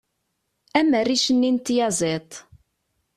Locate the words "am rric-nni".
0.79-1.51